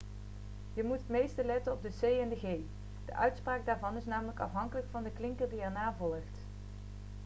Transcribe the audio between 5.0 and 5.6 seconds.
de klinker